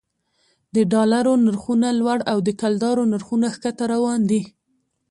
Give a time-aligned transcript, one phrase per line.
[0.75, 4.41] د ډالرو نرخونه لوړ او د کلدارو نرخونه ښکته روان دي